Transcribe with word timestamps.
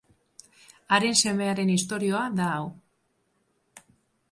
Haren 0.97 1.17
semearen 1.25 1.71
istorioa 1.75 2.23
da 2.41 2.49
hau. 2.57 2.65